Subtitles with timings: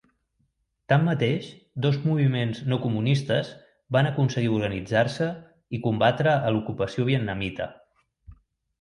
[0.93, 1.49] Tanmateix,
[1.87, 3.53] dos moviments no-comunistes
[3.99, 5.31] van aconseguir organitzar-se
[5.81, 7.73] i combatre a l'ocupació vietnamita.